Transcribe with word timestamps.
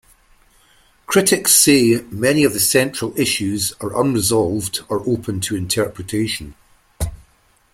Critics 1.05 1.51
say 1.53 2.01
many 2.09 2.43
of 2.43 2.53
the 2.53 2.59
central 2.59 3.13
issues 3.15 3.73
are 3.81 4.01
unresolved 4.01 4.79
or 4.89 5.07
open 5.07 5.39
to 5.41 5.55
interpretation. 5.55 6.55